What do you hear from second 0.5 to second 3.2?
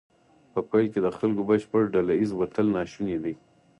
په پیل کې د خلکو بشپړ ډله ایز وتل ناشونی